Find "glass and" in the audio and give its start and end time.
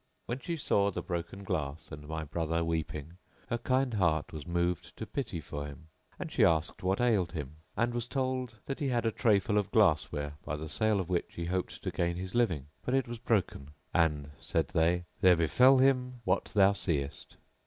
1.43-2.07